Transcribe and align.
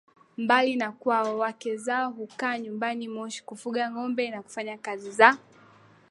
mbali 0.37 0.75
na 0.75 0.91
kwao 0.91 1.37
wake 1.37 1.77
zao 1.77 2.11
hukaa 2.11 2.57
nyumbani 2.57 3.07
Moshi 3.07 3.43
kufuga 3.43 3.91
ngombe 3.91 4.29
na 4.31 4.41
kufanya 4.41 4.77
kazi 4.77 5.11
za 5.11 5.37